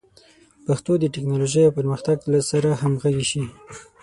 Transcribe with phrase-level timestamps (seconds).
[0.65, 2.17] پښتو د ټکنالوژۍ او پرمختګ
[2.51, 3.43] سره همغږي شي.